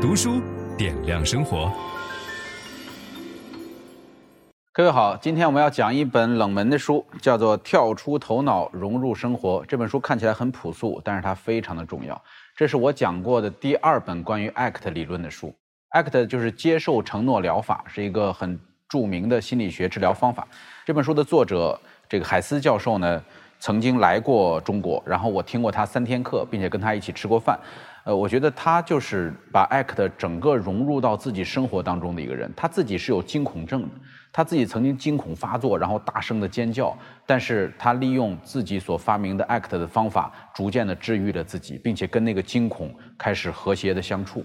[0.00, 0.40] 读书
[0.78, 1.70] 点亮生活。
[4.72, 9.62] 各位好，今天我们要讲一本冷门的书，叫做《跳出头脑，融入生活》。
[9.66, 12.18] 这本书看起来很朴素，但是它非常的重要。
[12.56, 15.54] 这是我讲过的第二本关于 ACT 理论的书。
[15.90, 18.58] ACT 就是接受承诺疗法，是一个很
[18.88, 20.48] 著名的心理学治疗方法。
[20.86, 23.22] 这本书的作者这个海斯教授呢，
[23.58, 27.60] 曾经来过中国，然后我听过他三天课，并且跟他一起吃过饭。
[28.04, 32.50] 呃，我觉得他就是把 ACT 整个融入到自己生活当中的一个人。
[32.56, 33.88] 他自己是有惊恐症的，
[34.32, 36.96] 他自己曾经惊恐发作，然后大声的尖叫。
[37.26, 44.44] 但是他利用自己所发明的 ACT 的方法，逐渐的治愈了自己，并且跟那个惊恐开始和谐的相处。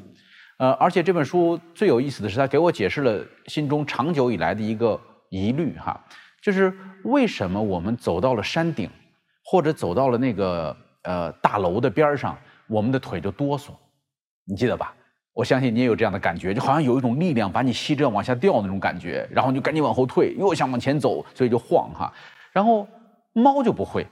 [0.58, 6.00] 呃，而且这本书最有意思的是，他给我解释了心中长久以来的一个疑虑哈。
[6.42, 6.72] 就是
[7.04, 8.90] 为什么我们走到了山顶，
[9.44, 12.38] 或者走到了那个呃大楼的边上，
[12.68, 13.72] 我们的腿就哆嗦，
[14.46, 14.94] 你记得吧？
[15.34, 22.14] 我相信你也有这样的感觉，就好像有一种力量把你吸着往下掉那种感觉，然后你就赶紧往后退，又想往前走，所以就晃哈。
[22.54, 22.88] 然后
[23.34, 24.08] 猫就不会，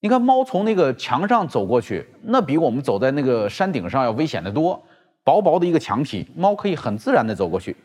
[0.00, 4.82] 你看猫从那个墙上走过去，那比我们走在那个山顶上要危险得多。
[5.24, 7.76] 薄薄的一个墙体，猫可以很自然地走过去，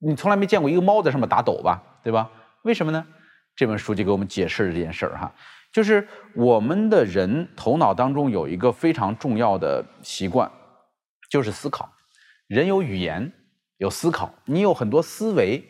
[0.00, 1.82] 你从来没见过一个猫在上面打抖吧？
[2.02, 2.30] 对吧？
[2.62, 3.06] 为什么呢？
[3.56, 5.32] 这本书就给我们解释了这件事儿哈，
[5.72, 10.50] 就是我们的人头脑当中有一个非常重要的习惯，
[11.30, 11.88] 就是思考。
[12.48, 13.32] 人有语言，
[13.78, 15.64] 有思考，你有很多思维，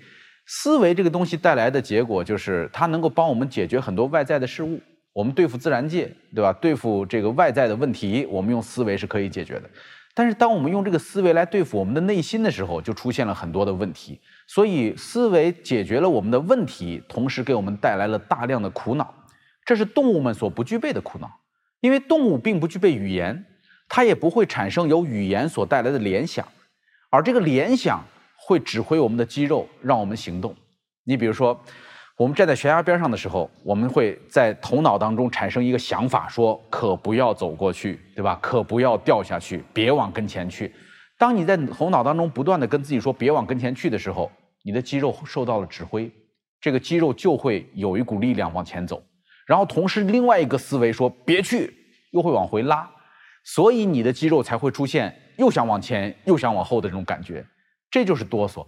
[0.47, 4.81] 思维这个东西带来的结果就是它能够帮我们解决很多外在的事物。
[5.13, 6.53] 我们对付自然界，对吧？
[6.53, 9.69] 对付这个外在的问题，我们用思维是可以解决的。
[10.15, 14.21] 但是当我们用这个思维来对付我们的内心的时候，就出现了很多的问题。
[14.47, 19.13] 所以，思维解决了我们的问题，同时给我们带来了大量的苦恼。
[19.71, 21.31] 这是动物们所不具备的苦恼，
[21.81, 23.47] 因为动物并不具备语言，
[23.89, 26.45] 它也不会产生由语言所带来的联想，
[27.09, 28.05] 而这个联想
[28.37, 30.53] 会指挥我们的肌肉，让我们行动。
[31.05, 31.57] 你比如说。
[32.17, 38.39] 我们站在悬崖边上的时候，我们会在头脑当中产生一个想法，说：“可不要走过去，对吧？
[38.43, 40.71] 可不要掉下去，别往跟前去。”
[41.17, 44.31] 当你在头脑当中不断地跟自己说“别往跟前去”的时候，
[44.65, 46.13] 你的肌肉受到了指挥，
[46.61, 49.03] 这个肌肉就会有一股力量往前走。
[49.51, 51.75] 然后同时，另外一个思维说“别去”，
[52.15, 52.89] 又会往回拉，
[53.43, 57.45] 所以你的肌肉才会出现又想往前又想往后的这种感觉，
[57.91, 58.65] 这就是哆嗦。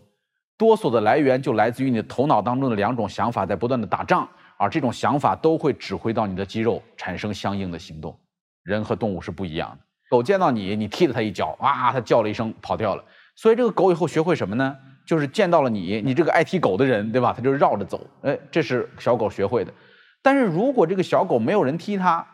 [0.59, 8.19] 哆嗦的来源就来自于你的头脑当中的两种想法在不断的打仗，而这种想法都会指挥到你的肌肉产生相应的行动。
[8.65, 9.79] 人和动物是不一样的，
[10.11, 13.05] 狗见到你，你踢了它一脚，哇，它叫了一声跑掉了。
[13.37, 14.77] 所以这个狗以后学会什么呢？
[15.07, 17.33] 就是见到了你，你这个爱踢狗的人，对吧？
[17.37, 18.05] 它就绕着走。
[18.23, 19.73] 哎，这是小狗学会的。
[20.23, 22.27] 但是如果这个小狗没有人踢它，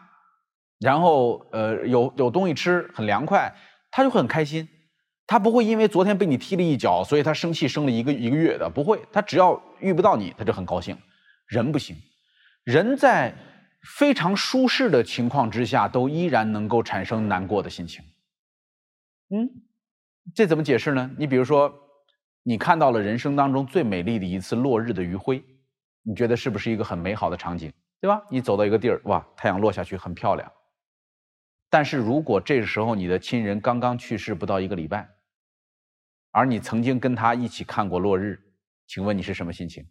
[0.79, 3.53] 然后呃有有东西吃，很凉快，
[3.91, 4.69] 它就会很开心。
[5.27, 8.99] 它不会因为昨天被你踢了一脚，所以它生气生了一个一个月的，不会。
[9.13, 10.97] 它只要遇不到你，它就很高兴。
[11.47, 11.97] 人不行，
[12.65, 13.35] 人在
[13.97, 18.03] 非常舒适的情况之下，都依然能够产生难过的心情。
[19.31, 19.51] 嗯，
[20.35, 21.11] 这怎么解释呢？
[21.19, 21.75] 你比如说，
[22.43, 25.45] 你看到了人生当中最美丽的一次落日的余晖，
[26.03, 28.23] 你觉得是不是一个很美好的场景，对吧？
[28.31, 30.51] 你走到一个地儿，哇，太阳落下去很漂亮。
[31.71, 35.09] 但是如果这个时候你的亲人刚刚去世不到一个礼拜，
[36.31, 38.41] 而你曾经跟他一起看过落日，
[38.87, 39.87] 请问你是什么心情？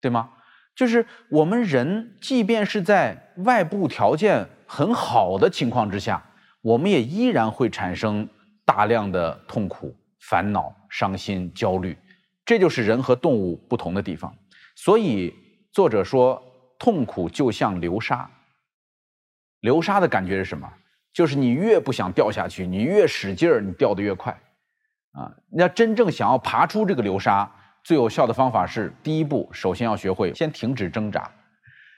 [0.00, 0.30] 对吗？
[0.74, 6.22] 就是我们人，即便是在外部条件很好的情况之下，
[6.60, 8.28] 我们也依然会产生
[8.64, 11.96] 大量的痛苦、烦恼、伤心、焦虑。
[12.44, 14.32] 这就是人和动物不同的地方。
[14.78, 15.34] 所以
[15.72, 16.40] 作者说，
[16.78, 18.30] 痛苦就像流沙。
[19.58, 20.72] 流沙的感觉是什么？
[21.12, 24.32] 就是你越不想掉下去，你越使劲儿，你掉得越快。
[25.10, 27.50] 啊，你要真正想要爬出这个流沙，
[27.82, 31.28] 最有效的方法是：第一步，首先要学会先停止挣扎，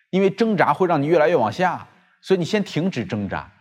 [0.09, 1.87] 因为挣扎会让你越来越往下，
[2.23, 3.53] 所以你先停止挣扎，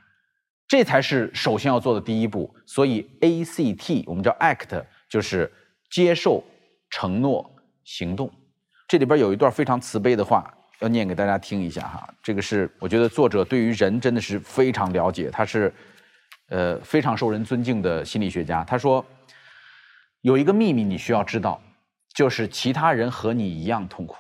[0.65, 2.55] 这才是首先要做的第一步。
[2.65, 5.51] 所以 A C T 我们叫 ACT，就是
[5.91, 6.41] 接受、
[6.89, 8.31] 承诺、行动。
[8.89, 12.13] 这里边有一段非常慈悲的话，要念给大家听一下哈。
[12.21, 15.71] 这个是我觉得作者对于人真的是非常了解，他是
[16.49, 18.63] 呃非常受人尊敬的心理学家。
[18.65, 19.05] 他说。
[20.21, 21.61] 有一个秘密你需要知道，
[22.13, 24.17] 就是其他人和你一样痛苦，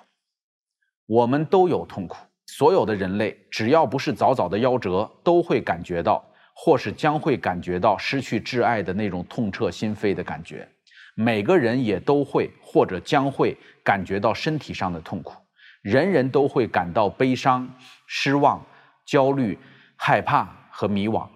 [1.05, 2.15] 我们都有痛苦。
[2.45, 6.25] 所有的人类，只要不是早早的夭折，都会感觉到，
[6.55, 10.65] 或是将会感觉到失去挚爱的那种痛彻心扉的感觉。
[11.15, 15.33] 每个人也都会或者将会感觉到身体上的痛苦，
[15.81, 17.69] 人人都会感到悲伤、
[18.07, 18.65] 失望、
[19.05, 19.57] 焦虑、
[19.95, 21.27] 害怕和迷惘。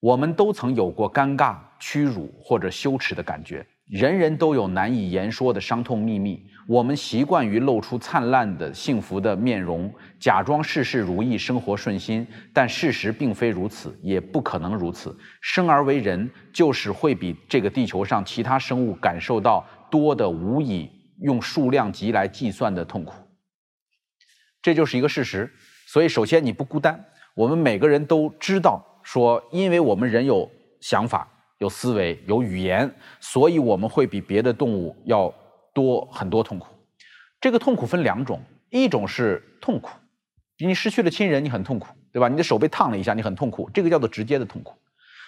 [0.00, 1.56] 我们都曾有过尴尬。
[1.80, 3.66] 屈辱或者羞耻的感觉。
[3.86, 15.14] 人人都有难以言说的伤痛秘密，我们习惯于露出灿烂的幸福的面容，假装事事如意，生活顺心，但事实并非如此，也不可能如此。
[15.40, 20.90] 生而为人，就是会比这个地球上其他生物感受到多的无以
[21.20, 23.14] 用数量级来计算的痛苦。
[24.62, 25.52] 这就是一个事实。
[25.86, 30.50] 所以，首先你不孤单，我们每个人都知道，说因为我们人有
[30.80, 31.28] 想法。
[31.58, 35.32] 有思维，有语言，所以我们会比别的动物要
[35.74, 36.68] 多很多痛苦。
[37.38, 38.40] 这个痛苦分两种，
[38.70, 39.90] 一种是痛苦，
[40.58, 42.28] 你失去了亲人，你很痛苦，对吧？
[42.28, 44.74] 你的手被烫了一下，你很痛苦，这个叫做直接的痛苦。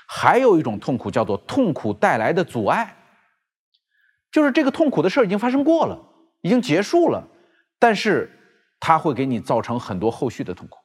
[0.06, 2.96] 还有一种痛苦叫做痛苦带来的阻碍，
[4.32, 6.00] 就是这个痛苦的事儿已经发生过了，
[6.40, 7.28] 已经结束了，
[7.78, 8.31] 但是
[8.81, 10.78] 它会给你造成很多后续的痛苦。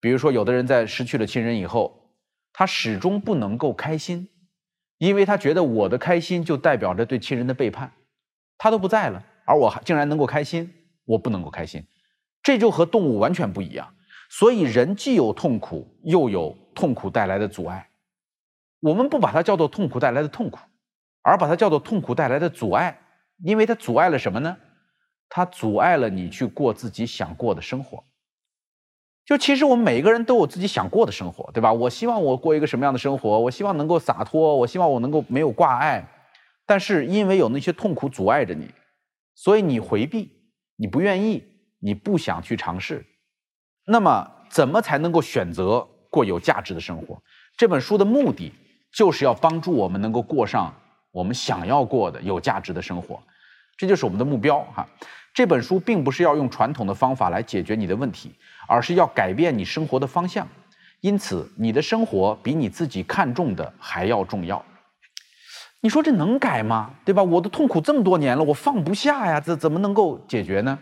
[0.00, 2.14] 比如说，有的人在失去了亲人以后，
[2.52, 4.28] 他始终不能够开心。
[4.98, 7.92] 因为他觉得我的开心就代表着对亲人的背叛，
[8.62, 10.72] 他都不在了，而我还竟然能够开心，
[11.04, 11.84] 我不能够开心，
[12.44, 13.92] 这就和动物完全不一样。
[14.30, 17.88] 所以人既有痛苦，又有痛苦带来的阻碍。
[18.78, 20.60] 我们不把它叫做痛苦带来的痛苦，
[21.22, 23.00] 而把它叫做痛苦带来的阻碍，
[23.42, 24.56] 因为它阻碍了什么呢？
[25.28, 28.04] 它阻碍了你去过自己想过的生活。
[29.26, 31.72] 就其实我们每一个人都有自己想过的生活，对吧？
[31.72, 33.40] 我希望我过一个什么样的生活？
[33.40, 36.06] 我希望能够洒脱，我希望我能够没有挂碍。
[36.66, 38.70] 但是因为有那些痛苦阻碍着你，
[39.34, 40.30] 所以你回避，
[40.76, 41.44] 你不愿意，
[41.80, 43.04] 你不想去尝试。
[43.86, 47.22] 那么怎么才能够选择过有价值的生活？
[47.56, 48.52] 这本书的目的
[48.92, 50.74] 就是要帮助我们能够过上
[51.10, 53.22] 我们想要过的有价值的生活，
[53.76, 54.88] 这就是我们的目标哈。
[55.34, 58.34] 这本书并不是要用传统的方法来解决你的问题。
[58.68, 60.48] 而是要改变你生活的方向，
[61.00, 64.64] 因此你的生活比你自己看重的还要重要。
[65.82, 66.94] 你说这能改吗？
[67.04, 67.24] 对吧？
[67.24, 70.78] 我的痛苦这么多年了，我放不下呀，这怎么能够解决呢？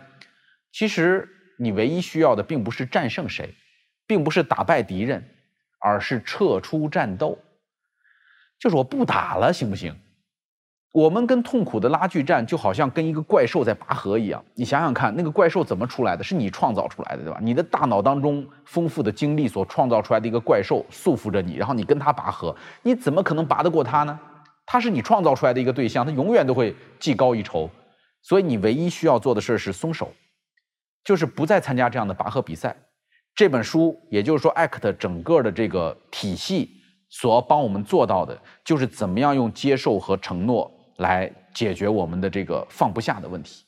[0.71, 1.27] 其实
[1.57, 3.53] 你唯一需要的并不是战胜谁，
[4.05, 5.27] 并不是打败敌人，
[5.79, 7.39] 而是撤出战斗。
[8.59, 9.95] 就是我不打了，行不行？
[10.93, 14.43] 我们跟痛苦的拉锯战，就好像跟一个怪兽在拔河一样。
[14.53, 16.23] 你想想看，那个怪兽怎么出来的？
[16.23, 17.39] 是你创造出来的，对吧？
[17.41, 24.19] 你的大脑当中丰富的经历所创造出来的一个怪兽束缚着你，然后你跟他拔河，你怎么可能拔得过他呢？
[24.71, 27.69] 他是你创造出来的一个对象，他永远都会技高一筹。
[28.21, 30.13] 所以你唯一需要做的事是松手，
[31.03, 32.73] 就是不再参加这样的拔河比赛。
[33.35, 36.69] 这本书，也就是说，ACT 整个的这个体系
[37.09, 40.71] 所帮我们做到的，就是怎么样用接受和承诺。
[40.97, 43.65] 来解决我们的这个放不下的问题。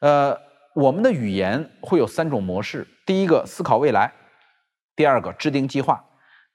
[0.00, 0.36] 呃，
[0.74, 4.12] 我们的语言会有三种模式：第一个思考未来，
[4.96, 6.04] 第二个制定计划，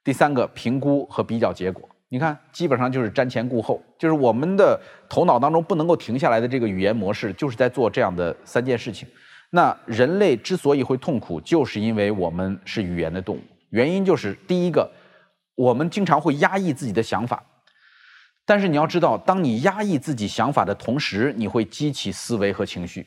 [0.04, 1.88] 第三个评估和比较结果。
[2.12, 4.78] 你看，基本上就是瞻前顾后，就是我们的
[5.08, 9.08] 头脑当中不能够停下来的这个语言模式，就是在做这样的三件事情。
[9.48, 13.40] 那人类之所以会痛苦，就是因为我们是语言的动物。
[13.70, 14.92] 原因就是第一个，
[15.54, 17.42] 我们经常会压抑自己的想法。
[18.44, 23.06] 但是你要知道，当你压抑自己想法的同时，你会激起思维和情绪。